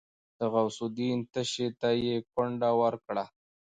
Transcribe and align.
د 0.37 0.39
غوث 0.51 0.77
الدين 0.87 1.19
تشي 1.33 1.67
ته 1.79 1.89
يې 2.03 2.15
ګونډه 2.33 2.69
ورکړه. 2.81 3.25